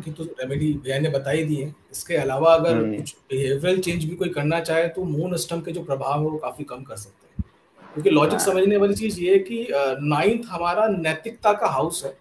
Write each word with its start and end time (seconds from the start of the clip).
बाकी 0.00 0.10
तो 0.12 0.24
रेमेडी 0.34 0.72
भैया 0.74 0.98
ने 0.98 1.08
बता 1.10 1.30
ही 1.30 1.42
दी 1.44 1.54
है 1.54 1.74
इसके 1.92 2.16
अलावा 2.16 2.54
अगर 2.54 2.76
हम्म। 2.76 2.96
कुछ 2.96 3.14
बिहेवियरल 3.30 3.80
चेंज 3.80 4.04
भी 4.04 4.16
कोई 4.16 4.28
करना 4.30 4.60
चाहे 4.62 4.88
तो 4.90 5.04
मून 5.06 5.32
अष्टम 5.34 5.60
के 5.60 5.72
जो 5.72 5.82
प्रभाव 5.82 6.18
है 6.18 6.26
वो 6.26 6.38
काफ़ी 6.38 6.64
कम 6.64 6.82
कर 6.84 6.96
सकते 6.98 7.28
हैं 7.28 7.44
क्योंकि 7.82 8.10
लॉजिक 8.10 8.32
हाँ। 8.32 8.46
समझने 8.46 8.76
वाली 8.76 8.94
चीज़ 8.94 9.20
ये 9.20 9.32
है 9.32 9.38
कि 9.40 9.66
नाइन्थ 10.06 10.46
हमारा 10.50 10.86
नैतिकता 10.88 11.52
का 11.54 11.68
हाउस 11.68 12.04
है 12.04 12.16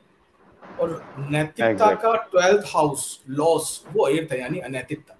और 0.79 1.01
नैतिकता 1.19 1.65
Exactly. 1.67 2.01
का 2.01 2.13
ट्वेल्थ 2.27 2.65
हाउस 2.67 3.07
लॉस 3.31 3.71
वो 3.87 4.07
एर्थ 4.09 4.31
है 4.31 4.39
यानी 4.39 4.59
अनैतिकता 4.61 5.15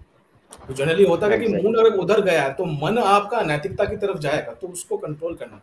तो 0.68 0.73
जनरली 0.76 1.04
होता 1.05 1.28
है 1.28 1.38
कि 1.39 1.48
मून 1.50 1.76
अगर 1.76 1.98
उधर 1.98 2.21
गया 2.23 2.48
तो 2.54 2.66
मन 2.78 2.98
आपका 3.00 3.38
अनैतिकता 3.39 3.86
की 3.86 3.98
तरफ़ 3.98 4.18
जाएगा 4.20 4.54
तो 4.54 4.68
उसको 4.70 4.98
कंट्रोल 5.00 5.36
करना 5.36 5.62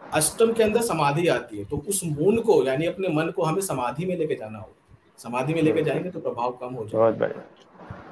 अष्टम 0.00 0.52
के 0.52 0.62
अंदर 0.62 0.82
समाधि 0.84 1.26
आती 1.30 1.58
है 1.58 1.64
तो 1.64 1.76
उस 1.88 2.00
मून 2.06 2.38
को 2.40 2.62
यानी 2.64 2.86
अपने 2.86 3.08
मन 3.10 3.30
को 3.36 3.42
हमें 3.42 3.60
समाधि 3.62 4.06
में 4.06 4.16
लेके 4.16 4.34
जाना 4.34 4.58
होगा 4.58 4.83
समाधि 5.18 5.54
में 5.54 5.62
लेके 5.62 5.82
जाएँगे 5.82 6.10
तो 6.10 6.20
प्रभाव 6.20 6.52
कम 6.60 6.74
हो 6.74 6.84
जाएगा। 6.84 7.26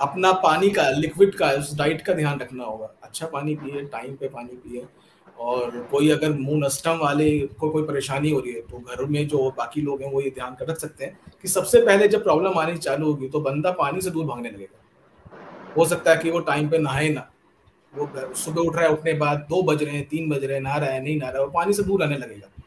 अपना 0.00 0.32
पानी 0.40 0.70
का 0.70 0.88
लिक्विड 0.90 1.34
का 1.34 1.50
उस 1.50 1.74
डाइट 1.78 2.02
का 2.02 2.12
ध्यान 2.14 2.38
रखना 2.40 2.64
होगा। 2.64 2.90
अच्छा 3.02 3.26
पानी 3.26 3.54
पिए 3.54 3.82
टाइम 3.84 4.14
पे 4.16 4.28
पानी 4.28 4.56
पिए। 4.56 4.86
और 5.38 5.78
कोई 5.90 6.10
अगर 6.10 6.32
मून 6.32 6.62
अष्टम 6.62 6.98
वाले 6.98 7.28
को 7.60 7.68
कोई 7.70 7.82
परेशानी 7.82 8.30
हो 8.30 8.40
रही 8.40 8.52
है 8.52 8.60
तो 8.60 8.78
घर 8.78 9.04
में 9.04 9.26
जो 9.28 9.50
बाकी 9.58 9.80
लोग 9.80 10.02
हैं 10.02 10.10
वो 10.12 10.20
ये 10.20 10.30
ध्यान 10.30 10.54
कर 10.54 10.66
रख 10.66 10.78
सकते 10.78 11.04
हैं 11.04 11.18
कि 11.42 11.48
सबसे 11.48 11.80
पहले 11.86 12.08
जब 12.08 12.22
प्रॉब्लम 12.22 12.58
आनी 12.58 12.76
चालू 12.78 13.06
होगी 13.06 13.28
तो 13.28 13.40
बंदा 13.40 13.70
पानी 13.72 14.00
से 14.00 14.10
दूर 14.10 14.26
भागने 14.26 14.50
लगेगा। 14.50 15.74
हो 15.76 15.84
सकता 15.84 16.10
है 16.10 16.16
कि 16.16 16.30
वो 16.30 16.40
टाइम 16.40 16.68
पे 16.68 16.78
नहाए 16.78 17.08
ना। 17.08 17.28
वो 17.94 18.08
सुबह 18.34 18.60
उठ 18.60 18.76
रहा 18.76 18.84
है 18.84 18.90
उठने 18.90 19.12
बाद 19.14 19.46
दो 19.50 19.62
बज 19.62 19.82
रहे 19.82 19.96
हैं 19.96 20.06
तीन 20.08 20.28
बज 20.30 20.44
रहे 20.44 20.54
हैं 20.54 20.62
नहा 20.62 20.76
रहा 20.76 20.90
है 20.90 21.02
नहीं 21.02 21.16
नहा 21.18 21.30
रहा 21.30 21.38
है 21.38 21.44
वो 21.44 21.52
पानी 21.52 21.72
से 21.72 21.82
दूर 21.82 22.02
रहने 22.02 22.16
लगेगा। 22.16 22.61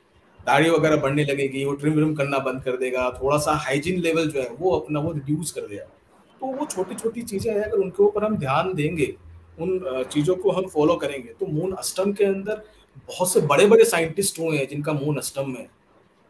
दाढ़ी 0.48 0.70
वगैरह 0.70 0.98
बढ़ने 0.98 1.24
लगेगी 1.24 1.66
वो 1.66 1.74
ट्रिम 1.74 1.94
व्रिम 1.94 2.14
करना 2.16 2.40
बंद 2.42 2.64
कर 2.64 2.78
देगा 2.78 3.10
थोड़ा 3.14 3.38
सा 3.38 3.54
हाइजीन 3.66 4.00
लेवल 4.02 4.28
जो 4.28 4.40
है 4.42 4.50
वो 4.60 4.72
अपना 4.72 5.00
वो 5.00 5.12
रिड्यूस 5.12 5.52
कर 5.52 5.62
देगा। 5.62 5.84
तो 6.42 6.46
वो 6.48 6.66
छोटी 6.66 6.96
छोटी 6.96 7.22
चीज़ें 7.24 7.52
हैं 7.54 7.62
अगर 7.62 7.78
उनके 7.78 8.04
ऊपर 8.04 8.24
हम 8.24 8.38
ध्यान 8.38 8.74
देंगे 8.74 9.14
उन 9.58 10.04
चीज़ों 10.12 10.36
को 10.36 10.52
हम 10.52 10.68
फॉलो 10.68 10.96
करेंगे 10.96 11.34
तो 11.34 11.46
मून 11.48 11.72
अष्टम 11.74 12.12
के 12.14 12.26
अंदर 12.26 12.64
बहुत 13.10 13.32
से 13.32 13.42
बड़े 13.44 13.66
बड़े 13.68 13.86
साइंटिस्ट 13.86 14.40
हुए 14.40 14.58
हैं 14.58 14.68
जिनका 14.68 14.94
मून 14.94 15.18
अष्टम 15.18 15.50
में 15.50 15.60
है। 15.60 15.70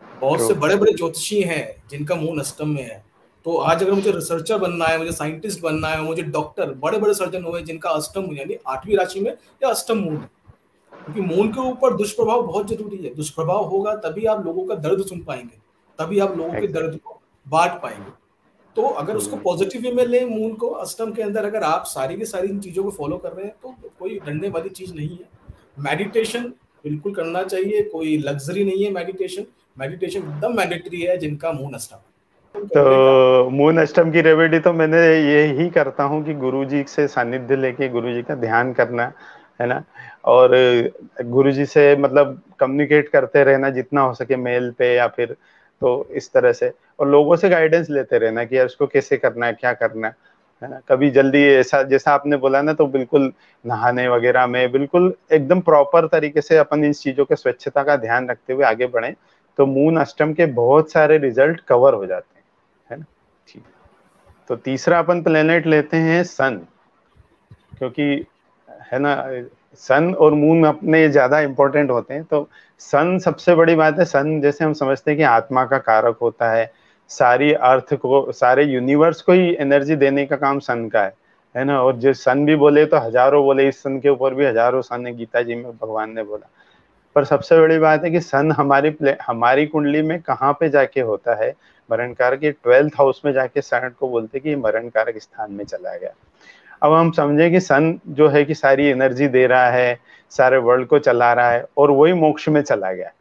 बहुत 0.01 0.41
से 0.41 0.53
बड़े 0.55 0.75
बड़े 0.75 0.93
ज्योतिषी 0.93 1.41
हैं 1.43 1.65
जिनका 1.89 2.15
मून 2.15 2.39
अष्टम 2.39 2.69
में 2.69 2.83
है। 2.83 3.03
तो 3.45 3.55
आज 3.57 3.83
अगर 3.83 3.91
मुझे 3.91 4.11
रिसर्चर 4.11 4.57
बनना 4.57 4.85
है 4.85 4.97
मुझे 4.97 5.11
साइंटिस्ट 5.11 5.61
बनना 5.61 5.87
है 5.87 6.01
मुझे 6.03 6.21
डॉक्टर 6.23 6.71
बड़े 6.79 6.97
बड़े 6.97 7.13
सर्जन 7.13 7.43
हुए 7.43 7.61
जिनका 7.63 7.89
अष्टम 7.91 8.31
यानी 8.35 8.57
आठवीं 8.67 8.97
राशि 8.97 9.19
में 9.19 9.31
या 9.31 9.69
अष्टम 9.69 9.97
मून 9.97 10.15
है। 10.15 10.29
क्योंकि 11.05 11.21
मून 11.23 11.47
के 11.47 11.61
ऊपर 11.61 11.95
दुष्प्रभाव 11.97 12.45
बहुत 12.47 12.69
ज़रूरी 12.69 12.97
है। 12.97 13.13
दुष्प्रभाव 13.15 13.63
होगा 13.65 13.95
तभी 14.05 14.25
आप 14.25 14.45
लोगों 14.45 14.65
का 14.65 14.75
दर्द 14.77 15.05
सुन 15.05 15.19
पाएँगे 15.23 15.57
तभी 15.99 16.19
आप 16.19 16.37
लोगों 16.37 16.53
के 16.53 16.67
दर्द 16.69 16.99
को 17.03 17.19
बांट 17.47 17.81
पाएँगे। 17.81 18.11
तो 18.75 18.81
अगर 18.99 19.15
उसको 19.15 19.37
पॉजिटिव 19.39 19.81
वे 19.81 19.91
में 19.91 20.05
लें 20.05 20.25
मून 20.25 20.53
को 20.53 20.67
अष्टम 20.67 21.11
के 21.11 21.21
अंदर 21.21 21.45
अगर 21.45 21.63
आप 21.63 21.83
सारी 21.87 22.15
की 22.17 22.25
सारी 22.25 22.47
इन 22.47 22.59
चीज़ों 22.59 22.83
को 22.83 22.89
फॉलो 22.91 23.17
कर 23.17 23.31
रहे 23.31 23.45
हैं 23.45 23.53
तो 23.63 23.75
कोई 23.99 24.19
डरने 24.25 24.49
वाली 24.49 24.69
चीज़ 24.71 24.93
नहीं 24.95 25.09
है। 25.09 25.27
मेडिटेशन 25.83 26.43
बिल्कुल 26.85 27.13
करना 27.13 27.43
चाहिए 27.43 27.81
कोई 27.91 28.17
लग्जरी 28.17 28.63
नहीं 28.63 28.83
है 28.85 28.91
मेडिटेशन 28.93 29.45
मेडिटेशन 29.77 30.19
एकदम 30.19 30.55
मैंडेटरी 30.57 31.01
है 31.01 31.17
जिनका 31.17 31.51
मून 31.51 31.73
अष्टम 31.73 31.97
तो 32.55 33.49
मून 33.49 33.77
अष्टम 33.77 34.11
की 34.11 34.21
रेमेडी 34.21 34.59
तो 34.59 34.73
मैंने 34.73 34.97
ये 34.97 35.41
ही 35.53 35.69
करता 35.69 36.03
हूँ 36.03 36.23
कि 36.25 36.33
गुरुजी 36.35 36.83
से 36.87 37.07
सानिध्य 37.07 37.55
लेके 37.55 37.89
गुरुजी 37.89 38.21
का 38.23 38.35
ध्यान 38.35 38.73
करना 38.73 39.11
है 39.61 39.67
ना? 39.67 39.83
और 40.25 40.51
गुरुजी 41.23 41.65
से 41.65 41.95
मतलब 41.95 42.41
कम्युनिकेट 42.59 43.09
करते 43.09 43.43
रहना 43.43 43.69
जितना 43.69 44.01
हो 44.01 44.13
सके 44.13 44.35
मेल 44.37 44.71
पे 44.79 44.93
या 44.95 45.07
फिर 45.07 45.35
तो 45.81 46.07
इस 46.11 46.31
तरह 46.33 46.51
से। 46.53 46.71
और 46.99 47.07
लोगों 47.07 47.35
से 47.35 47.49
गाइडेंस 47.49 47.89
लेते 47.89 48.17
रहना 48.17 48.43
कि 48.45 48.57
यार 48.57 48.65
उसको 48.65 48.87
कैसे 48.87 49.17
करना 49.17 49.45
है 49.45 49.53
क्या 49.53 49.73
करना 49.73 50.07
है 50.07 50.15
है 50.61 50.69
ना? 50.69 50.79
कभी 50.89 51.09
जल्दी 51.11 51.43
ऐसा 51.45 51.81
जैसा 51.83 52.11
आपने 52.11 52.37
बोला 52.37 52.61
ना 52.61 52.73
तो 52.73 52.85
बिल्कुल 52.87 53.31
नहाने 53.65 54.07
वगैरह 54.07 54.47
में 54.47 54.71
बिल्कुल 54.71 55.13
एकदम 55.33 55.61
प्रॉपर 55.61 56.07
तरीके 56.07 56.41
से 56.41 56.57
अपन 56.57 56.83
इन 56.83 56.93
चीज़ों 56.93 57.25
के 57.25 57.35
स्वच्छता 57.35 57.83
का 57.83 57.95
ध्यान 57.97 58.29
रखते 58.29 58.53
हुए 58.53 58.65
आगे 58.65 58.87
बढ़े 58.87 59.15
तो 59.57 59.65
मून 59.65 59.97
अष्टम 59.97 60.33
के 60.33 60.45
बहुत 60.53 60.91
सारे 60.91 61.17
रिज़ल्ट 61.17 61.59
कवर 61.59 61.93
हो 61.93 62.05
जाते 62.05 62.39
हैं 62.39 62.43
है 62.91 62.97
ना? 62.97 63.05
ठीक। 63.47 63.63
तो 64.49 64.55
तीसरा 64.55 64.99
अपन 64.99 65.21
प्लेनेट 65.23 65.67
लेते 65.67 65.97
हैं 65.97 66.23
सन 66.23 66.57
क्योंकि 67.77 68.25
है 68.91 68.99
ना 68.99 69.15
सन 69.73 70.13
और 70.13 70.33
मून 70.33 70.63
अपने 70.63 71.09
ज़्यादा 71.09 71.39
इंपॉर्टेंट 71.39 71.91
होते 71.91 72.13
हैं 72.13 72.23
तो 72.23 72.49
सन 72.79 73.19
सबसे 73.19 73.55
बड़ी 73.55 73.75
बात 73.75 73.99
है 73.99 74.05
सन 74.05 74.41
जैसे 74.41 74.65
हम 74.65 74.73
समझते 74.73 75.11
हैं 75.11 75.17
कि 75.17 75.23
आत्मा 75.23 75.65
का 75.65 75.77
कारक 75.77 76.17
होता 76.21 76.51
है, 76.51 76.71
सारी 77.09 77.53
अर्थ 77.53 77.93
को, 77.93 78.31
सारे 78.31 78.63
यूनिवर्स 78.63 79.21
को 79.21 79.31
ही 79.31 79.55
एनर्जी 79.59 79.95
देने 79.95 80.25
का 80.25 80.35
काम 80.35 80.59
सन 80.59 80.87
का 80.89 81.01
है 81.01 81.13
है 81.57 81.63
ना, 81.63 81.81
और 81.81 81.95
जो 81.95 82.13
सन 82.13 82.45
भी 82.45 82.55
बोले 82.55 82.85
तो 82.85 82.97
हज़ारों 82.97 83.43
बोले, 83.43 83.67
इस 83.67 83.83
सन 83.83 83.99
के 83.99 84.09
ऊपर 84.09 84.33
भी 84.33 84.45
हज़ारों 84.45 84.81
सन 84.81 85.07
है, 85.07 85.15
गीता 85.17 85.41
जी 85.41 85.55
में 85.55 85.71
भगवान 85.71 86.11
ने 86.11 86.23
बोला। 86.23 86.49
पर 87.15 87.23
सबसे 87.23 87.59
बड़ी 87.59 87.77
बात 87.79 88.03
है 88.03 88.11
कि 88.11 88.19
सन 88.19 88.51
हमारी 88.51 88.89
प्ले- 88.89 89.15
हमारी 89.27 89.65
कुंडली 89.65 90.01
में 90.01 90.21
कहाँ 90.21 90.53
पे 90.53 90.69
जाके 90.69 91.01
होता 91.01 91.35
है 91.35 91.53
मरण 91.91 92.13
कारक 92.13 92.39
ट्वेल्थ 92.43 92.93
हाउस 92.97 93.21
में 93.25 93.31
जाके 93.33 93.61
सन 93.61 93.91
को 93.99 94.07
बोलते 94.07 94.39
कि 94.39 94.55
मरण 94.55 94.89
कारक 94.89 95.17
स्थान 95.17 95.51
में 95.51 95.65
चला 95.65 95.95
गया। 95.95 96.09
अब 96.85 96.93
हम 96.93 97.11
समझे 97.11 97.49
कि 97.49 97.59
सन 97.59 97.99
जो 98.07 98.27
है 98.27 98.43
कि 98.45 98.53
सारी 98.53 98.85
एनर्जी 98.85 99.27
दे 99.27 99.45
रहा 99.47 99.69
है, 99.69 99.99
सारे 100.29 100.57
वर्ल्ड 100.57 100.87
को 100.87 100.99
चला 100.99 101.33
रहा 101.33 101.49
है 101.51 101.65
और 101.77 101.91
वही 101.91 102.13
मोक्ष 102.13 102.49
में 102.49 102.61
चला 102.61 102.91
गया, 102.93 103.11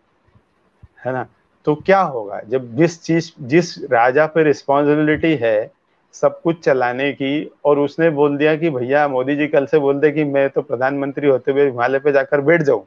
है 1.04 1.12
ना? 1.12 1.26
तो 1.66 1.74
क्या 1.74 2.00
होगा 2.00 2.40
जब 2.48 2.74
जिस 2.76 3.02
चीज़, 3.02 3.30
जिस 3.40 3.78
राजा 3.92 4.26
पे 4.26 4.42
रिस्पॉन्सिबिलिटी 4.42 5.34
है 5.34 5.70
सब 6.12 6.40
कुछ 6.42 6.64
चलाने 6.64 7.12
की 7.12 7.50
और 7.64 7.78
उसने 7.78 8.10
बोल 8.10 8.36
दिया 8.36 8.56
कि 8.56 8.70
भैया 8.70 9.08
मोदी 9.08 9.36
जी 9.36 9.46
कल 9.46 9.66
से 9.66 9.78
बोल 9.78 10.00
दे 10.00 10.10
कि 10.10 10.24
मैं 10.24 10.48
तो 10.50 10.62
प्रधानमंत्री 10.62 11.28
होते 11.28 11.52
हुए 11.52 11.64
हिमालय 11.64 11.98
पे 11.98 12.12
जाकर 12.12 12.40
बैठ 12.40 12.62
जाऊँ 12.62 12.84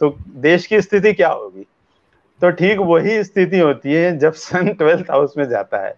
तो 0.00 0.16
देश 0.28 0.66
की 0.66 0.80
स्थिति 0.80 1.12
क्या 1.12 1.28
होगी? 1.28 1.66
तो 2.40 2.50
ठीक 2.50 2.78
वही 2.78 3.24
स्थिति 3.24 3.58
होती 3.58 3.92
है 3.92 4.18
जब 4.18 4.32
सन 4.32 4.68
ट्वेल्थ 4.78 5.10
हाउस 5.10 5.34
में 5.38 5.48
जाता 5.48 5.78
है। 5.78 5.94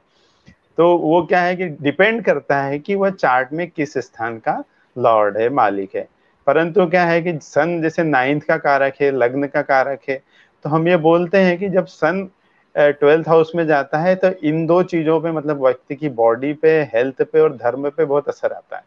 तो 0.79 0.97
वो 0.99 1.23
क्या 1.23 1.41
है 1.41 1.57
कि 1.57 1.67
डिपेंड 1.83 2.23
करता 2.25 2.61
है 2.63 2.79
कि 2.79 2.95
वह 2.95 3.11
चार्ट 3.11 3.53
में 3.53 3.69
किस 3.71 3.97
स्थान 3.99 4.39
का 4.39 4.63
लॉर्ड 4.97 5.37
है, 5.37 5.49
मालिक 5.49 5.97
है। 5.97 6.07
परंतु 6.47 6.87
क्या 6.87 7.05
है 7.05 7.21
कि 7.23 7.39
सन 7.43 7.81
जैसे 7.83 8.03
नाइन्थ 8.05 8.45
का 8.45 8.57
कारक 8.59 8.95
है, 9.01 9.11
लग्न 9.11 9.47
का 9.47 9.63
कारक 9.63 10.01
है 10.09 10.23
तो 10.65 10.71
हम 10.71 10.89
ये 10.89 10.97
बोलते 10.99 11.39
हैं 11.39 11.59
कि 11.59 11.69
जब 11.69 11.87
सन 11.87 12.29
ट्वेल्थ 12.75 13.29
हाउस 13.29 13.53
में 13.57 13.67
जाता 13.67 13.99
है 13.99 14.15
तो 14.17 14.29
इन 14.45 14.65
दो 14.67 14.83
चीज़ों 14.83 15.21
पे 15.21 15.33
मतलब 15.33 15.65
व्यक्ति 15.65 15.95
की 15.95 16.09
बॉडी 16.11 16.53
पे 16.53 16.71
हेल्थ 16.95 17.23
पे 17.23 17.41
और 17.41 17.57
धर्म 17.57 17.89
पे 17.91 18.05
बहुत 18.05 18.29
असर 18.29 18.53
आता 18.53 18.77
है। 18.77 18.85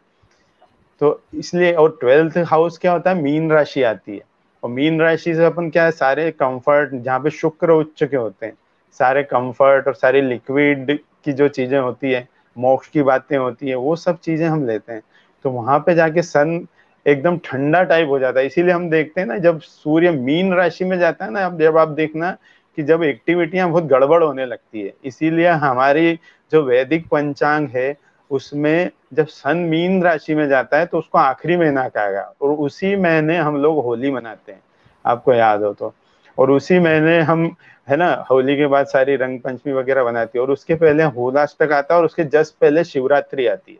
तो 1.00 1.20
इसलिए 1.34 1.72
और 1.72 1.96
ट्वेल्थ 2.00 2.38
हाउस 2.48 2.78
क्या 2.78 2.92
होता 2.92 3.10
है? 3.10 3.22
मीन 3.22 3.50
राशि 3.52 3.82
आती 3.82 4.16
है। 4.16 4.22
और 4.62 4.70
मीन 4.70 5.00
राशि 5.00 5.34
से 5.34 5.44
अपन 5.44 5.70
क्या 5.70 5.84
है? 5.84 5.90
सारे 5.90 6.30
कंफर्ट 6.30 6.94
जहाँ 6.94 7.18
पे 7.20 7.30
शुक्र 7.30 7.70
उच्च 7.70 8.04
के 8.04 8.16
होते 8.16 8.46
हैं। 8.46 8.52
सारे 8.92 9.22
कंफर्ट 9.22 9.86
और 9.86 9.94
सारी 9.94 10.20
लिक्विड 10.20 10.98
की 11.24 11.32
जो 11.32 11.48
चीज़ें 11.48 11.78
होती 11.78 12.12
है, 12.12 12.28
मोक्ष 12.56 12.88
की 12.88 13.02
बातें 13.02 13.36
होती 13.38 13.68
है, 13.68 13.74
वो 13.74 13.96
सब 13.96 14.18
चीज़ें 14.18 14.46
हम 14.48 14.66
लेते 14.66 14.92
हैं। 14.92 15.02
तो 15.44 15.50
वहाँ 15.50 15.78
पे 15.78 15.94
जाके 15.94 16.22
सन 16.22 16.66
एकदम 17.06 17.38
ठंडा 17.38 17.82
टाइप 17.82 18.08
हो 18.08 18.18
जाता 18.18 18.40
है। 18.40 18.46
इसीलिए 18.46 18.72
हम 18.72 18.90
देखते 18.90 19.20
हैं 19.20 19.28
ना, 19.28 19.38
जब 19.38 19.60
सूर्य 19.60 20.10
मीन 20.10 20.54
राशि 20.54 20.84
में 20.84 20.98
जाता 20.98 21.24
है 21.24 21.30
ना, 21.30 21.46
अब 21.46 21.58
जब 21.60 21.78
आप 21.78 21.88
देखना 21.88 22.36
कि 22.78 22.82
जब 22.82 23.02
एक्टिविटियाँ 23.02 23.70
बहुत 23.70 23.84
गड़बड़ 23.84 24.22
होने 24.22 24.46
लगती 24.46 24.82
है, 24.82 24.92
इसीलिए 25.04 25.48
हमारी 25.48 26.18
जो 26.52 26.62
वैदिक 26.62 27.06
पंचांग 27.08 27.68
है, 27.68 27.96
उसमें 28.30 28.90
जब 29.14 29.26
सन 29.26 29.56
मीन 29.56 30.02
राशि 30.02 30.34
में 30.34 30.48
जाता 30.48 30.78
है 30.78 30.86
तो 30.86 30.98
उसको 30.98 31.18
आखिरी 31.18 31.56
महीना 31.56 31.88
कहा 31.88 32.10
गया। 32.10 32.32
और 32.42 32.50
उसी 32.50 32.96
महीने 32.96 33.36
हम 33.36 33.56
लोग 33.56 33.84
होली 33.84 34.10
मनाते 34.10 34.52
हैं। 34.52 34.60
आपको 35.04 35.34
याद 35.34 35.62
हो 35.62 35.72
तो। 35.72 35.94
और 36.38 36.50
उसी 36.50 36.78
महीने 36.78 37.20
हम 37.20 37.56
है 37.88 37.96
ना? 37.96 38.12
होली 38.30 38.56
के 38.56 38.66
बाद 38.66 38.86
सारी 38.86 39.16
रंग 39.16 39.40
पंचमी 39.40 39.72
वगैरह 39.72 40.04
बनाती 40.04 40.38
है 40.38 40.42
और 40.42 40.50
उसके 40.50 40.74
पहले 40.74 41.02
होलाष्टक 41.16 41.72
आता 41.72 41.94
है 41.94 42.00
और 42.00 42.06
उसके 42.06 42.24
जस्ट 42.26 42.54
पहले 42.60 42.84
शिवरात्रि 42.84 43.46
आती 43.46 43.72
है 43.72 43.78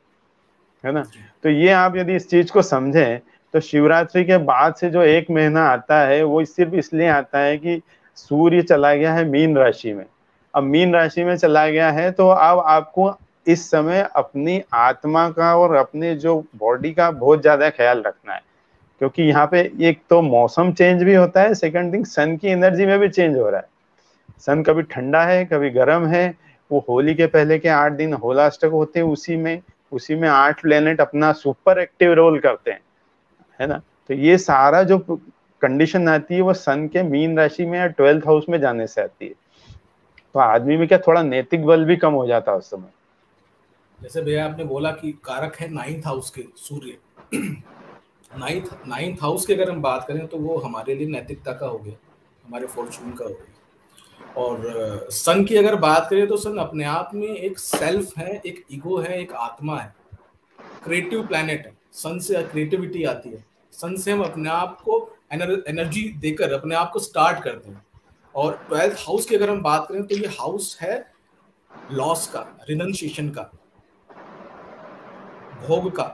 है 0.85 0.93
ना? 0.93 1.03
तो 1.44 1.49
ये 1.49 1.70
आप 1.73 1.97
यदि 1.97 2.17
इस 2.17 2.29
चीज़ 2.31 2.53
को 2.53 2.62
समझें 2.64 3.19
तो 3.55 3.61
शिवरात्रि 3.62 4.25
के 4.25 4.37
बाद 4.44 4.75
से 4.75 4.91
जो 4.91 5.03
एक 5.03 5.31
महीना 5.31 5.62
आता 5.64 6.00
है 6.00 6.23
वो 6.25 6.44
सिर्फ़ 6.47 6.75
इसलिए 6.75 7.08
आता 7.08 7.38
है 7.38 7.56
कि 7.58 7.81
सूर्य 8.19 8.62
चला 8.62 8.94
गया 8.94 9.12
है 9.14 9.25
मीन 9.25 9.56
राशि 9.58 9.93
में। 9.93 10.05
अब 10.55 10.62
मीन 10.64 10.94
राशि 10.94 11.25
में 11.25 11.37
चला 11.37 11.67
गया 11.69 11.91
है 11.91 12.11
तो 12.12 12.29
अब 12.29 12.58
आपको 12.67 13.14
इस 13.47 13.70
समय 13.70 14.08
अपनी 14.17 14.61
आत्मा 14.75 15.29
का 15.31 15.55
और 15.56 15.75
अपने 15.76 16.14
जो 16.17 16.38
बॉडी 16.56 16.93
का 16.93 17.11
बहुत 17.11 17.41
ज़्यादा 17.43 17.70
ख्याल 17.70 18.03
रखना 18.03 18.35
है 18.35 18.41
क्योंकि 19.00 19.23
यहाँ 19.23 19.47
पे 19.47 19.61
एक 19.88 20.00
तो 20.11 20.20
मौसम 20.23 20.73
चेंज 20.73 21.03
भी 21.03 21.14
होता 21.14 21.43
है 21.43 21.55
सेकंड 21.55 21.93
थिंग 21.94 22.05
सन 22.06 22.37
की 22.37 22.49
एनर्जी 22.49 22.87
में 22.87 22.99
भी 22.99 23.08
चेंज 23.08 23.37
हो 23.38 23.49
रहा 23.49 23.61
है। 23.61 23.67
सन 24.38 24.62
कभी 24.62 24.82
ठंडा 24.82 25.23
है, 25.23 25.44
कभी 25.44 25.70
गर्म 25.70 26.06
है, 26.06 26.34
वो 26.70 26.84
होली 26.88 27.14
के 27.14 27.26
पहले 27.26 27.58
के 27.58 27.69
आठ 27.69 27.93
दिन 27.93 28.12
होलाष्टक 28.14 28.70
होते 28.73 29.00
हैं, 29.00 29.06
उसी 29.06 29.37
में 29.37 29.62
उसी 29.93 30.14
में 30.14 30.28
आठ 30.28 30.61
प्लेनेट 30.62 31.00
अपना 31.00 31.32
सुपर 31.32 31.78
एक्टिव 31.78 32.12
रोल 32.12 32.38
करते 32.40 32.70
हैं, 32.70 32.81
है 33.61 33.67
ना? 33.67 33.81
तो 34.08 34.14
ये 34.14 34.38
सारा 34.38 34.82
जो 34.82 34.99
कंडीशन 35.62 36.08
आती 36.08 36.34
है, 36.34 36.40
वो 36.40 36.55
सन 36.55 36.87
के 36.88 37.02
मीन 37.02 37.38
राशि 37.38 37.67
में 37.67 37.78
या 37.78 37.87
ट्वेल्थ 37.88 38.26
हाउस 38.26 38.46
में 38.49 38.58
जाने 38.61 38.87
से 38.87 39.02
आती 39.02 39.26
है। 39.26 39.34
तो 40.34 40.40
आदमी 40.40 40.76
में 40.76 40.87
क्या 40.88 40.99
थोड़ा 40.99 41.22
नैतिक 41.22 41.64
बल 41.64 41.84
भी 41.84 41.96
कम 41.96 42.12
हो 42.12 42.26
जाता 42.26 42.52
है 42.52 42.58
उस 42.58 42.70
समय? 42.70 42.90
जैसे 43.99 44.22
भैया 44.22 44.44
आपने 44.44 44.64
बोला 44.64 44.90
कि 44.93 45.12
कारक 45.25 45.56
है 45.56 45.72
नाइन्थ 45.72 46.06
हाउस 46.06 46.31
के, 46.31 46.43
सूर्य। 46.56 46.96
नाइन्थ 48.38 48.70
नाइन्थ 48.88 49.22
हाउस 49.22 49.46
की 49.46 49.55
अगर 49.55 49.70
हम 49.70 49.81
बात 49.82 50.05
करें 50.08 50.26
तो 50.26 50.38
वो 50.38 50.58
हमारे 50.58 50.94
लिए 50.94 51.06
नैतिकता 51.08 51.52
का 51.52 51.67
हो 51.67 51.79
गया, 51.79 51.94
हमारे 52.46 52.67
फॉर्चून 52.67 53.12
का 53.12 53.25
हो 53.25 53.31
गया। 53.31 53.55
और 54.37 55.09
सन 55.11 55.45
की 55.45 55.57
अगर 55.57 55.77
बात 55.77 56.07
करें 56.11 56.27
तो 56.27 56.37
सन 56.37 56.57
अपने 56.59 56.85
आप 56.85 57.11
में 57.15 57.29
एक 57.29 57.59
सेल्फ 57.59 58.17
है, 58.19 58.41
एक 58.47 58.65
ईगो 58.73 58.99
है, 58.99 59.21
एक 59.21 59.33
आत्मा 59.33 59.79
है। 59.79 59.95
क्रिएटिव 60.85 61.27
प्लैनेट 61.27 61.67
है। 61.67 61.77
सन 61.93 62.19
से 62.19 62.43
क्रिएटिविटी 62.43 63.05
आती 63.05 63.31
है। 63.31 63.45
सन 63.73 63.97
से 63.97 64.13
हम 64.13 64.23
अपने 64.25 64.51
आप 64.51 64.81
को 64.81 64.99
एनर्जी 65.33 66.03
देकर 66.19 66.53
अपने 66.53 66.75
आप 66.75 66.91
को 66.91 66.99
स्टार्ट 66.99 67.43
करते 67.43 67.71
हैं। 67.71 67.85
और 68.35 68.57
ट्वेल्थ 68.69 68.97
हाउस 68.99 69.27
की 69.27 69.35
अगर 69.35 69.51
हम 69.51 69.63
बात 69.63 69.87
करें 69.89 70.03
तो 70.03 70.15
ये 70.15 70.27
हाउस 70.31 70.77
है 70.81 71.05
लॉस 71.93 72.27
का 72.27 72.41
रिनंसिएशन 72.69 73.29
का, 73.29 73.43
भोग 75.67 75.91
का। 75.97 76.05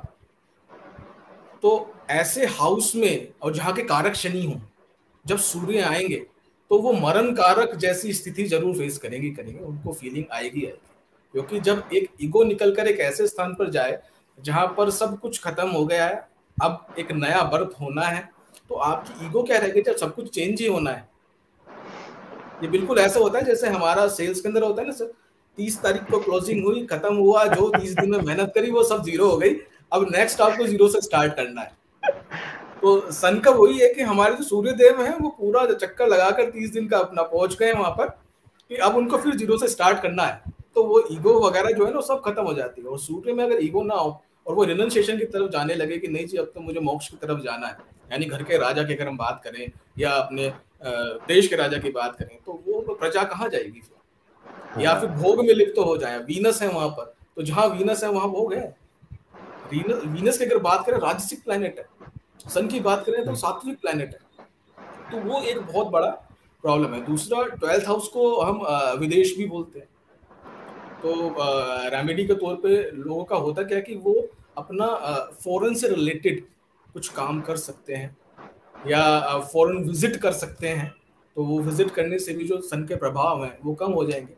तो 1.63 1.95
ऐसे 2.11 2.47
हाउस 2.49 2.95
में, 2.97 3.33
और 3.43 3.53
जहाँ 3.55 3.73
के 3.73 3.83
कारक 3.83 4.15
शनि 4.15 4.45
हो, 4.47 4.61
जब 5.25 5.39
सूर्य 5.39 5.81
आएँगे 5.81 6.27
तो 6.73 6.79
वो 6.79 6.93
मरण 6.93 7.33
कारक 7.35 7.75
जैसी 7.77 8.13
स्थिति 8.13 8.45
ज़रूर 8.45 8.75
फेस 8.75 8.97
करेंगे 8.99 9.31
करेंगे, 9.31 9.59
उनको 9.61 9.93
फीलिंग 9.93 10.25
आएगी 10.33 10.65
आएगी। 10.67 10.79
क्योंकि 11.35 11.61
जब 11.61 11.89
एक 11.95 12.09
ईगो 12.23 12.45
निकल 12.45 12.75
कर 12.75 12.87
एक 12.87 13.01
ऐसे 13.01 13.27
स्थान 13.27 13.53
पर 13.55 13.71
जाए, 13.71 13.99
जहाँ 14.39 14.67
पर 14.77 14.91
सब 14.91 15.19
कुछ 15.21 15.41
खत्म 15.43 15.69
हो 15.69 15.85
गया 15.87 16.07
है, 16.07 16.15
अब 16.57 16.95
एक 16.99 17.13
नया 17.13 17.43
बर्थ 17.45 17.81
होना 17.81 18.03
है 18.03 18.29
तो 18.69 18.75
आपकी 18.77 19.27
ईगो 19.27 19.43
क्या 19.43 19.59
रहेगी? 19.59 19.83
जब 19.83 19.97
सब 19.97 20.15
कुछ 20.15 20.31
चेंज 20.31 20.61
ही 20.61 20.67
होना 20.67 20.91
है। 20.91 21.09
ये 22.63 22.69
बिल्कुल 22.69 22.99
ऐसा 22.99 23.21
होता 23.21 23.39
है 23.39 23.45
जैसे 23.45 23.69
हमारा 23.69 24.07
सेल्स 24.09 24.41
के 24.41 24.49
अंदर 24.49 24.63
होता 24.63 24.83
है 24.83 24.89
ना 24.89 24.95
सर, 24.95 25.13
तीस 25.59 25.81
तारीख 25.83 26.11
को 26.11 26.19
क्लोजिंग 26.21 26.65
हुई, 26.65 26.87
खत्म 26.87 27.15
हुआ, 27.17 27.45
जो 27.47 27.69
तीस 27.71 27.95
दिन 27.95 28.11
में 28.11 28.19
मेहनत 28.19 28.53
करी, 28.55 28.71
वो 28.71 28.85
सब 28.85 29.05
ज़ीरो 29.05 29.31
हो 29.31 29.37
गई। 29.37 29.55
अब 29.93 30.07
नेक्स्ट 30.11 30.41
आपको 30.41 30.67
ज़ीरो 30.67 30.89
से 30.89 31.01
स्टार्ट 31.01 31.37
करना 31.37 31.61
है। 31.61 31.73
तो 32.83 33.11
सन 33.13 33.39
का 33.41 33.51
वही 33.51 33.79
है 33.79 33.89
कि 33.95 34.03
हमारे 34.03 34.35
जो 34.37 34.45
सूर्य 34.45 34.73
देव 34.73 35.03
है 35.03 35.17
वो 35.17 35.29
पूरा 35.31 35.65
चक्कर 35.67 36.09
लगाकर 36.09 36.51
तीस 36.51 36.71
दिन 36.71 36.87
का 36.89 36.99
अपना 36.99 37.23
पहुँच 37.25 37.57
गए 37.59 37.73
वहाँ 37.73 37.91
पर 37.91 38.09
कि 38.71 38.77
अब 38.77 38.97
उनको 38.97 39.19
फिर 39.19 39.37
ज़ीरो 39.37 39.59
से 39.59 39.69
स्टार्ट 39.69 40.01
करना 40.03 40.23
है। 40.23 40.53
तो 40.75 40.83
वो 40.85 41.03
ईगो 41.13 41.39
वगैरह 41.41 41.71
जो 41.71 41.87
है 41.87 41.93
ना 41.95 42.01
सब 42.01 42.21
खत्म 42.25 42.43
हो 42.43 42.55
जाती 42.55 42.83
है। 42.83 42.89
और 42.89 42.99
सूर्य 42.99 43.33
में 43.33 43.45
अगर 43.45 43.63
ईगो 43.65 43.83
ना 43.83 43.95
हो 43.95 44.21
और 44.47 44.55
वो 44.55 44.65
रिनंसिएशन 44.65 45.19
की 45.19 45.25
तरफ़ 45.27 45.51
जाने 45.51 45.75
लगे 45.75 45.99
कि 45.99 46.09
नहीं 46.09 46.27
जी 46.27 46.37
अब 46.37 46.51
तो 46.55 46.61
मुझे 46.61 46.81
मोक्ष 46.81 47.09
की 47.09 47.17
तरफ़ 47.17 47.41
जाना 47.41 47.67
है। 47.67 47.77
यानी 48.13 48.27
घर 48.27 48.43
के 48.43 48.59
राजा 48.59 48.83
की 48.83 48.95
अगर 48.95 49.09
हम 49.09 49.17
बात 49.17 49.41
करें 49.45 49.71
या 49.99 50.11
अपने 50.13 50.53
देश 51.29 51.49
के 51.49 51.57
राजा 51.57 51.79
की 51.79 51.91
बात 51.91 52.17
करें 52.17 52.39
तो 52.47 52.63
वो 52.67 52.95
प्रजा 52.95 53.23
कहाँ 53.25 53.49
जाएगी 53.49 53.81
फिर? 53.81 54.83
या 54.83 54.99
फिर 55.01 55.11
भोग 55.11 55.45
में 55.47 55.55
लिप्त 55.55 55.75
तो 55.77 55.85
हो 55.85 55.97
जाए। 55.97 56.19
वीनस 56.21 56.63
है 56.63 56.69
वहाँ 56.69 56.89
पर। 56.89 57.15
तो 57.37 57.43
जहाँ 57.43 57.67
वीनस 57.69 58.05
है 58.05 58.11
वहाँ 58.11 58.29
भोग 58.31 58.55
है। 58.55 58.75
वीनस 59.73 60.39
की 60.39 60.45
अगर 60.45 60.59
बात 60.61 60.85
करें 60.87 60.99
राजसिक 60.99 61.45
प्लेनेट 61.45 61.79
है। 61.79 61.85
सन 62.47 62.67
की 62.69 62.81
बात 62.81 63.05
करें 63.07 63.25
तो 63.25 63.35
सात्विक 63.37 63.81
प्लेनेट 63.81 64.13
है। 64.13 64.45
तो 65.11 65.19
वो 65.23 65.41
एक 65.43 65.61
बहुत 65.61 65.89
बड़ा 65.89 66.11
प्रॉब्लम 66.65 66.95
है। 66.95 67.05
दूसरा 67.07 67.43
ट्वेल्थ 67.47 67.87
हाउस 67.87 68.09
को 68.09 68.41
हम 68.41 68.61
विदेश 69.01 69.37
भी 69.39 69.47
बोलते 69.47 69.79
हैं। 69.79 69.89
तो 71.03 71.35
रेमेडी 71.91 72.27
के 72.27 72.35
तौर 72.35 72.55
पे 72.57 72.77
लोगों 72.93 73.25
का 73.25 73.37
होता 73.39 73.63
क्या 73.63 73.81
कि 73.81 73.95
वो 73.97 74.15
अपना 74.59 74.87
फॉरेन 75.45 75.75
से 75.75 75.89
रिलेटेड 75.89 76.45
कुछ 76.95 77.09
काम 77.11 77.41
कर 77.41 77.57
सकते 77.59 77.95
हैं 77.95 78.17
या 78.87 79.39
फॉरेन 79.43 79.83
विज़िट 79.85 80.17
कर 80.17 80.33
सकते 80.35 80.69
हैं। 80.69 80.93
तो 81.37 81.45
वो 81.45 81.59
विज़िट 81.61 81.91
करने 81.91 82.19
से 82.19 82.33
भी 82.35 82.45
जो 82.45 82.61
सन 82.63 82.85
के 82.87 82.97
प्रभाव 82.97 83.45
हैं 83.45 83.59
वो 83.65 83.75
कम 83.75 83.93
हो 83.93 84.05
जाएँगे। 84.05 84.35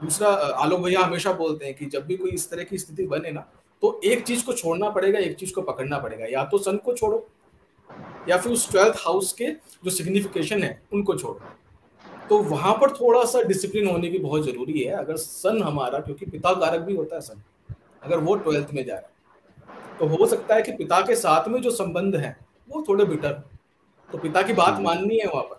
दूसरा 0.00 0.28
आलोक 0.28 0.80
भैया 0.80 1.00
हमेशा 1.00 1.32
बोलते 1.32 1.66
हैं 1.66 1.74
कि 1.74 1.86
जब 1.86 2.06
भी 2.06 2.16
कोई 2.16 2.30
इस 2.30 2.50
तरह 2.50 2.64
की 2.64 2.78
स्थिति 2.78 3.06
बने 3.06 3.30
ना 3.30 3.40
तो 3.82 4.00
एक 4.04 4.24
चीज़ 4.26 4.44
को 4.46 4.52
छोड़ना 4.52 4.88
पड़ेगा 4.90 5.18
एक 5.18 5.36
चीज़ 5.36 5.52
को 5.54 5.62
पकड़ना 5.62 5.98
पड़ेगा। 5.98 6.26
या 6.28 6.44
तो 6.44 6.58
सन 6.58 6.76
को 6.76 6.94
छोड़ो 6.94 7.26
या 8.28 8.36
फिर 8.36 8.52
उस 8.52 8.70
ट्वेल्थ 8.70 8.96
हाउस 8.98 9.32
के 9.32 9.50
जो 9.84 9.90
सिग्निफिकेशन 9.90 10.62
है 10.62 10.80
उनको 10.92 11.14
छोड़ो। 11.14 11.40
तो 12.28 12.38
वहाँ 12.40 12.72
पर 12.74 12.90
थोड़ा 12.90 13.24
सा 13.24 13.42
डिसिप्लिन 13.42 13.88
होने 13.88 14.08
की 14.08 14.18
बहुत 14.18 14.44
ज़रूरी 14.44 14.80
है 14.80 14.92
अगर 14.94 15.16
सन 15.16 15.62
हमारा 15.62 16.00
क्योंकि 16.00 16.26
पिता 16.26 16.52
कारक 16.54 16.80
भी 16.80 16.96
होता 16.96 17.14
है 17.14 17.20
सन 17.20 17.42
अगर 18.02 18.18
वो 18.18 18.34
ट्वेल्थ 18.36 18.68
में 18.74 18.84
जा 18.84 18.94
रहा 18.94 19.02
है। 19.02 19.98
तो 19.98 20.06
हो 20.08 20.26
सकता 20.26 20.54
है 20.54 20.62
कि 20.62 20.72
पिता 20.72 21.00
के 21.00 21.16
साथ 21.16 21.48
में 21.48 21.60
जो 21.62 21.70
संबंध 21.70 22.16
है 22.16 22.36
वो 22.68 22.84
थोड़े 22.88 23.04
बिटर 23.04 23.32
तो 24.10 24.18
पिता 24.18 24.42
की 24.42 24.52
बात 24.52 24.80
माननी 24.80 25.18
है 25.18 25.26
वहाँ 25.26 25.42
पर। 25.44 25.58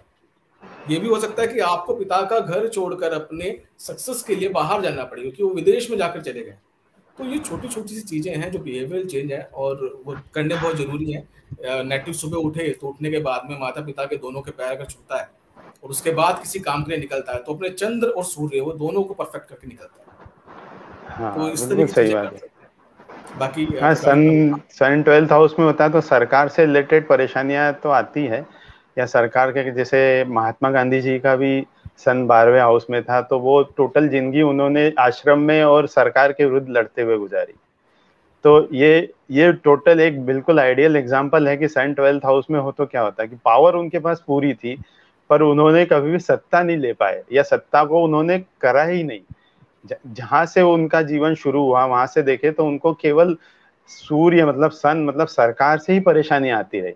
ये 0.89 0.99
भी 0.99 1.07
हो 1.07 1.19
सकता 1.19 1.41
है 1.41 1.47
कि 1.47 1.59
आपको 1.59 1.93
पिता 1.95 2.21
का 2.21 2.39
घर 2.39 2.67
छोड़कर 2.67 3.13
अपने 3.13 3.57
सक्सेस 3.79 4.23
के 4.23 4.35
लिए 4.35 4.49
बाहर 4.49 4.81
जाना 4.81 5.03
पड़े 5.03 5.21
क्योंकि 5.21 5.43
वो 5.43 5.49
विदेश 5.49 5.89
में 5.89 5.97
जाकर 5.97 6.21
चले 6.21 6.41
गए। 6.41 6.57
तो 7.17 7.25
ये 7.25 7.37
छोटी 7.39 7.67
छोटी 7.67 7.95
सी 7.95 8.01
चीज़ें 8.03 8.35
हैं 8.35 8.51
जो 8.51 8.59
बिहेवियर 8.59 9.05
चेंज 9.05 9.31
है 9.31 9.41
और 9.55 9.83
वो 10.05 10.15
करने 10.33 10.55
बहुत 10.55 10.75
ज़रूरी 10.77 11.11
है। 11.11 11.83
नेटिव 11.85 12.13
सुबह 12.13 12.37
उठे 12.39 12.69
तो 12.81 12.87
उठने 12.87 13.09
के 13.11 13.19
बाद 13.21 13.47
में 13.49 13.57
माता 13.59 13.81
पिता 13.85 14.05
के 14.05 14.15
दोनों 14.17 14.41
के 14.41 14.51
पैर 14.53 14.75
का 14.75 14.85
छूता 14.85 15.19
है 15.19 15.29
और 15.83 15.89
उसके 15.89 16.11
बाद 16.13 16.39
किसी 16.39 16.59
काम 16.61 16.83
के 16.83 16.91
लिए 16.91 16.99
निकलता 16.99 17.33
है 17.33 17.43
तो 17.43 17.53
अपने 17.53 17.69
चंद्र 17.71 18.07
और 18.09 18.23
सूर्य 18.25 18.59
वो 18.61 18.73
दोनों 18.75 19.03
को 19.03 19.13
परफेक्ट 19.13 19.49
करके 19.49 19.67
निकलता 19.67 19.95
है। 19.95 21.17
हाँ, 21.17 21.33
तो 21.35 21.49
इस 21.49 21.69
तरह 21.69 21.85
सही 21.87 22.13
बात 22.13 22.33
है। 22.33 22.49
बाकी 23.39 23.65
हाँ 23.81 23.93
सन 23.95 24.59
सन 24.71 25.01
ट्वेल्थ 25.03 25.31
हाउस 25.31 25.55
में 25.59 25.65
होता 25.65 25.83
है 25.83 25.91
तो 25.91 26.01
सरकार 26.03 26.47
से 26.49 26.65
रिलेटेड 26.65 27.07
परेशानियाँ 27.07 27.71
तो 27.83 27.89
आती 27.91 28.25
है 28.25 28.45
या 28.97 29.05
सरकार 29.07 29.51
के 29.51 29.71
जैसे 29.71 30.01
महात्मा 30.29 30.69
गांधी 30.71 31.01
जी 31.01 31.17
का 31.19 31.35
भी 31.35 31.59
सन 32.01 32.25
बारहवें 32.27 32.59
हाउस 32.61 32.85
में 32.89 33.01
था 33.03 33.21
तो 33.21 33.39
वो 33.39 33.61
टोटल 33.77 34.07
ज़िंदगी 34.09 34.41
उन्होंने 34.43 34.91
आश्रम 34.99 35.39
में 35.41 35.63
और 35.63 35.87
सरकार 35.89 36.31
के 36.31 36.45
विरुद्ध 36.45 36.69
लड़ते 36.69 37.01
हुए 37.01 37.17
गुजारी। 37.17 37.53
तो 38.45 38.67
ये 38.73 39.11
ये 39.31 39.51
टोटल 39.55 39.99
एक 39.99 40.25
बिल्कुल 40.25 40.59
आइडियल 40.59 40.95
एग्जांपल 40.95 41.47
है 41.47 41.55
कि 41.57 41.67
सन 41.67 41.93
ट्वेल्थ 41.93 42.25
हाउस 42.25 42.47
में 42.51 42.59
हो 42.59 42.71
तो 42.71 42.85
क्या 42.85 43.01
होता 43.01 43.25
कि 43.25 43.35
पावर 43.45 43.75
उनके 43.75 43.99
पास 43.99 44.23
पूरी 44.27 44.53
थी, 44.53 44.77
पर 45.29 45.41
उन्होंने 45.41 45.85
कभी 45.85 46.11
भी 46.11 46.19
सत्ता 46.19 46.61
नहीं 46.63 46.77
ले 46.77 46.93
पाए, 46.93 47.21
या 47.33 47.43
सत्ता 47.43 47.83
को 47.85 48.03
उन्होंने 48.03 48.39
करा 48.61 48.83
ही 48.83 49.03
नहीं। 49.03 49.21
जहाँ 50.07 50.45
से 50.45 50.61
उनका 50.63 51.01
जीवन 51.03 51.35
शुरू 51.35 51.63
हुआ, 51.63 51.85
वहाँ 51.85 52.07
से 52.07 52.21
देखे 52.23 52.51
तो 52.51 52.65
उनको 52.65 52.93
केवल 52.95 53.35
सूर्य 53.89 54.45
मतलब 54.45 54.71
सन 54.71 55.03
मतलब 55.05 55.27
सरकार 55.27 55.77
से 55.77 55.93
ही 55.93 55.99
परेशानी 56.01 56.49
आती 56.51 56.79
रही, 56.79 56.93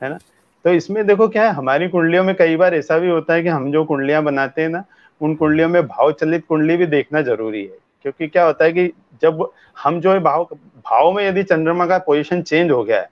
है 0.00 0.10
ना? 0.10 0.18
तो 0.64 0.70
इसमें 0.70 1.06
देखो 1.06 1.28
क्या 1.28 1.44
है, 1.44 1.52
हमारी 1.54 1.88
कुंडलियों 1.88 2.24
में 2.24 2.34
कई 2.36 2.56
बार 2.56 2.74
ऐसा 2.74 2.98
भी 2.98 3.08
होता 3.08 3.34
है 3.34 3.42
कि 3.42 3.48
हम 3.48 3.70
जो 3.72 3.84
कुंडलियाँ 3.84 4.22
बनाते 4.22 4.62
हैं 4.62 4.68
ना, 4.68 4.82
उन 5.20 5.34
कुंडलियों 5.34 5.68
में 5.68 5.86
भाव 5.86 6.12
चलित 6.12 6.44
कुंडली 6.48 6.76
भी 6.76 6.86
देखना 6.86 7.22
ज़रूरी 7.22 7.62
है। 7.62 7.78
क्योंकि 8.02 8.26
क्या 8.28 8.44
होता 8.44 8.64
है 8.64 8.72
कि 8.72 8.86
जब 9.22 9.48
हम 9.76 10.00
जो 10.00 10.12
है 10.12 10.18
भाव 10.20 10.44
भाव 10.86 11.10
में 11.12 11.26
यदि 11.28 11.42
चंद्रमा 11.42 11.86
का 11.86 11.98
पोजिशन 11.98 12.42
चेंज 12.42 12.70
हो 12.70 12.82
गया 12.84 13.00
है 13.00 13.08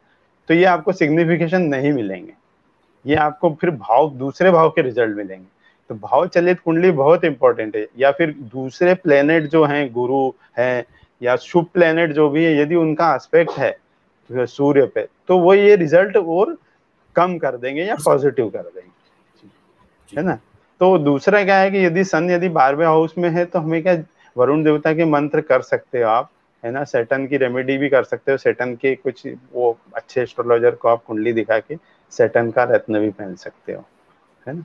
तो 0.49 0.55
ये 0.55 0.65
आपको 0.65 0.93
सिग्निफिकेशन 0.93 1.63
नहीं 1.63 1.93
मिलेंगे। 1.93 2.33
ये 3.05 3.17
आपको 3.17 3.51
फिर 3.61 3.71
भाव, 3.71 4.11
दूसरे 4.11 4.51
भाव 4.51 4.71
के 4.71 4.83
रिज़ल्ट 4.83 5.17
मिलेंगे। 5.17 5.47
तो 5.91 5.95
भाव 5.97 6.27
चलित 6.27 6.61
कुंडली 6.61 6.91
बहुत 6.93 7.25
इंपॉर्टेंट 7.25 7.77
है। 7.77 7.87
या 7.99 8.11
फिर 8.11 8.35
दूसरे 8.53 8.95
प्लेनेट 8.95 9.45
जो 9.45 9.65
हैं, 9.65 9.93
गुरु 9.93 10.29
हैं, 10.59 10.85
या 11.23 11.37
शुभ 11.37 11.67
प्लेनेट 11.75 12.13
जो 12.13 12.29
भी 12.31 12.45
है, 12.45 12.57
यदि 12.61 12.75
उनका 12.75 13.15
एस्पेक्ट 13.15 13.59
है, 13.59 13.77
सूर्य 14.31 14.87
पे 14.95 15.07
तो 15.29 15.39
वो 15.39 15.55
ये 15.55 15.77
रिज़ल्ट 15.77 16.17
और 16.17 16.57
कम 17.19 17.39
कर 17.39 17.57
देंगे 17.57 17.85
या 17.85 17.97
पॉजिटिव 18.05 18.49
कर 18.49 18.63
देंगे। 18.65 20.17
है 20.19 20.25
ना? 20.25 20.39
तो 20.81 20.97
दूसरा 20.99 21.45
क्या 21.45 21.57
है 21.57 21.71
कि 21.71 21.79
यदि 21.79 22.05
सन 22.05 22.31
यदि 22.31 22.49
बारहवें 22.49 22.87
हाउस 22.87 23.15
में 23.19 23.29
है 23.31 23.45
तो 23.45 23.59
हमें 23.59 23.83
क्या 23.83 23.97
वरुण 24.37 24.63
देवता 24.65 24.93
के 24.93 25.05
मंत्र 25.05 25.41
कर 25.41 25.63
सकते 25.63 26.03
हो 26.03 26.09
आप 26.09 26.31
है 26.65 26.71
ना? 26.71 26.85
सेटन 26.85 27.27
की 27.27 27.37
रेमेडी 27.37 27.77
भी 27.79 27.89
कर 27.89 28.05
सकते 28.05 28.33
हो। 28.33 28.39
सेटन 28.39 28.75
के 28.75 28.95
कुछ 28.95 29.27
वो 29.53 29.77
अच्छे 29.95 30.21
एस्ट्रोलॉजर 30.23 30.75
को 30.75 30.89
आप 30.89 31.05
कुंडली 31.05 31.33
दिखा 31.33 31.59
के 31.59 31.77
सेटन 32.13 32.51
का 32.51 32.65
रत्न 32.65 33.01
भी 33.01 33.11
पहन 33.11 33.35
सकते 33.35 33.73
हो। 33.73 33.85
है 34.47 34.55
ना? 34.57 34.63